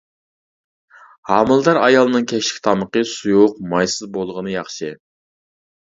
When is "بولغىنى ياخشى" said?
4.17-4.95